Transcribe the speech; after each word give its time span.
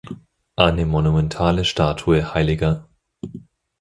Eine 0.55 0.87
monumentale 0.87 1.63
Statue 1.63 2.23
hl. 2.33 2.85